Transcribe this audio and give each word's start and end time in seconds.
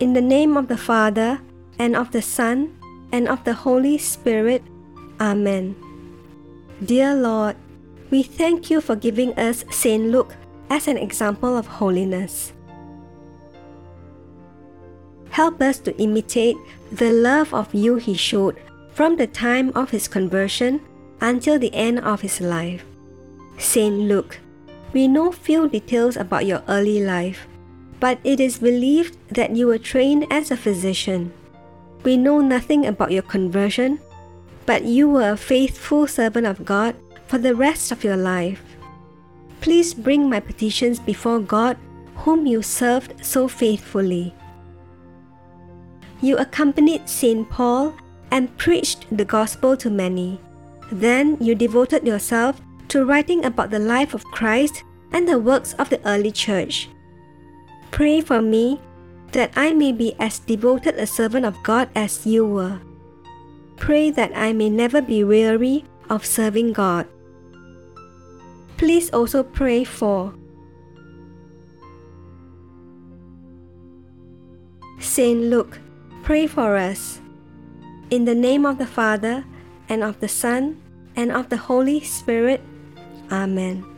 In 0.00 0.14
the 0.14 0.24
name 0.24 0.56
of 0.56 0.68
the 0.68 0.78
Father, 0.78 1.42
and 1.78 1.94
of 1.94 2.10
the 2.10 2.22
Son, 2.22 2.72
and 3.12 3.28
of 3.28 3.44
the 3.44 3.52
Holy 3.52 3.98
Spirit. 3.98 4.64
Amen. 5.20 5.76
Dear 6.82 7.14
Lord, 7.14 7.54
we 8.08 8.22
thank 8.22 8.70
you 8.70 8.80
for 8.80 8.96
giving 8.96 9.36
us 9.38 9.62
Saint 9.70 10.08
Luke 10.08 10.34
as 10.70 10.88
an 10.88 10.96
example 10.96 11.54
of 11.54 11.66
holiness. 11.66 12.54
Help 15.28 15.60
us 15.60 15.78
to 15.80 15.94
imitate 16.00 16.56
the 16.90 17.12
love 17.12 17.52
of 17.52 17.74
you 17.74 17.96
he 17.96 18.14
showed 18.14 18.56
from 18.94 19.16
the 19.16 19.26
time 19.26 19.70
of 19.74 19.90
his 19.90 20.08
conversion 20.08 20.80
until 21.20 21.58
the 21.58 21.74
end 21.74 22.00
of 22.00 22.22
his 22.22 22.40
life. 22.40 22.86
Saint 23.58 24.08
Luke, 24.08 24.38
we 24.94 25.06
know 25.06 25.30
few 25.30 25.68
details 25.68 26.16
about 26.16 26.46
your 26.46 26.62
early 26.68 27.04
life, 27.04 27.46
but 28.00 28.18
it 28.24 28.40
is 28.40 28.58
believed 28.58 29.16
that 29.28 29.54
you 29.54 29.66
were 29.66 29.78
trained 29.78 30.26
as 30.30 30.50
a 30.50 30.56
physician. 30.56 31.32
We 32.02 32.16
know 32.16 32.40
nothing 32.40 32.86
about 32.86 33.12
your 33.12 33.22
conversion, 33.22 34.00
but 34.64 34.84
you 34.84 35.08
were 35.08 35.30
a 35.30 35.36
faithful 35.36 36.06
servant 36.06 36.46
of 36.46 36.64
God 36.64 36.96
for 37.28 37.36
the 37.38 37.54
rest 37.54 37.92
of 37.92 38.02
your 38.02 38.16
life. 38.16 38.62
Please 39.60 39.92
bring 39.92 40.28
my 40.28 40.40
petitions 40.40 40.98
before 40.98 41.38
God, 41.38 41.76
whom 42.24 42.46
you 42.46 42.62
served 42.62 43.24
so 43.24 43.46
faithfully. 43.46 44.34
You 46.22 46.38
accompanied 46.38 47.08
St. 47.08 47.48
Paul 47.48 47.94
and 48.30 48.56
preached 48.56 49.04
the 49.12 49.24
gospel 49.24 49.76
to 49.76 49.90
many. 49.90 50.40
Then 50.92 51.36
you 51.40 51.54
devoted 51.54 52.06
yourself 52.06 52.60
to 52.88 53.04
writing 53.04 53.44
about 53.44 53.70
the 53.70 53.78
life 53.78 54.14
of 54.14 54.24
Christ 54.24 54.84
and 55.12 55.28
the 55.28 55.38
works 55.38 55.74
of 55.74 55.90
the 55.90 56.00
early 56.08 56.32
church. 56.32 56.88
Pray 57.90 58.20
for 58.20 58.40
me 58.40 58.80
that 59.32 59.52
I 59.54 59.72
may 59.72 59.92
be 59.92 60.14
as 60.18 60.38
devoted 60.38 60.96
a 60.96 61.06
servant 61.06 61.46
of 61.46 61.62
God 61.62 61.88
as 61.94 62.26
you 62.26 62.46
were. 62.46 62.80
Pray 63.76 64.10
that 64.10 64.32
I 64.34 64.52
may 64.52 64.68
never 64.68 65.00
be 65.00 65.24
weary 65.24 65.84
of 66.08 66.26
serving 66.26 66.72
God. 66.72 67.06
Please 68.76 69.10
also 69.10 69.42
pray 69.42 69.84
for 69.84 70.34
Saint 75.00 75.48
Luke, 75.48 75.78
pray 76.22 76.46
for 76.46 76.76
us. 76.76 77.20
In 78.10 78.24
the 78.24 78.34
name 78.34 78.66
of 78.66 78.78
the 78.78 78.86
Father, 78.86 79.44
and 79.88 80.04
of 80.04 80.20
the 80.20 80.28
Son, 80.28 80.80
and 81.16 81.32
of 81.32 81.48
the 81.48 81.56
Holy 81.56 82.00
Spirit. 82.00 82.62
Amen. 83.30 83.89